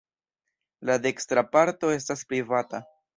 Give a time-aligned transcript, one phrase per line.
[0.89, 2.81] La dekstra parto estas privata.